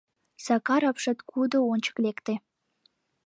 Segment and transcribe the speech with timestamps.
[0.45, 2.33] Сакар апшаткудо ончык лекте.